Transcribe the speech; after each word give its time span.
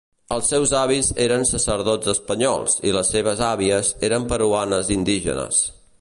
Els 0.35 0.47
seus 0.51 0.71
avis 0.77 1.09
eren 1.25 1.45
sacerdots 1.49 2.11
espanyols, 2.15 2.79
i 2.89 2.95
les 2.97 3.13
seves 3.17 3.45
àvies 3.51 3.93
eren 4.09 4.29
peruanes 4.33 4.91
indígenes. 5.01 5.63